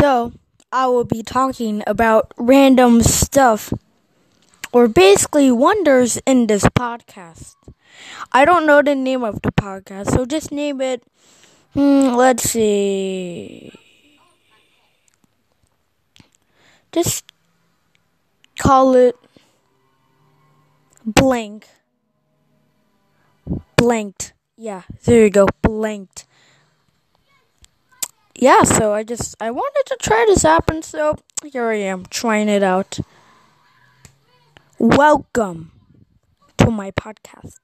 [0.00, 0.32] So,
[0.72, 3.70] I will be talking about random stuff
[4.72, 7.56] or basically wonders in this podcast.
[8.32, 11.02] I don't know the name of the podcast, so just name it.
[11.74, 13.72] Hmm, let's see.
[16.92, 17.30] Just
[18.58, 19.16] call it
[21.04, 21.68] blank.
[23.76, 24.32] Blanked.
[24.56, 25.46] Yeah, there you go.
[25.60, 26.24] Blanked.
[28.40, 32.06] Yeah, so I just I wanted to try this app and so here I am
[32.06, 32.98] trying it out.
[34.78, 35.72] Welcome
[36.56, 37.58] to my podcast.